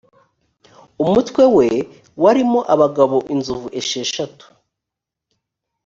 [1.03, 1.69] umutwe we
[2.23, 4.45] warimo abagabo inzovu esheshatu